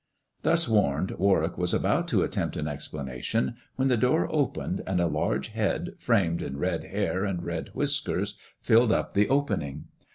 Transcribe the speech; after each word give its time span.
Thus 0.41 0.67
warned, 0.67 1.11
Warwick 1.19 1.59
was 1.59 1.75
about 1.75 2.07
to 2.07 2.23
attempt 2.23 2.57
an 2.57 2.65
explan 2.65 3.07
ation, 3.07 3.57
when 3.75 3.87
the 3.87 3.95
door 3.97 4.27
opened, 4.33 4.81
and 4.87 4.99
a 4.99 5.05
large 5.05 5.49
head 5.49 5.91
framed 5.99 6.41
in 6.41 6.57
red 6.57 6.85
hair 6.85 7.23
and 7.23 7.43
red 7.43 7.67
whiskers 7.75 8.35
filled 8.63 8.91
up 8.91 9.13
the 9.13 9.29
opening. 9.29 9.89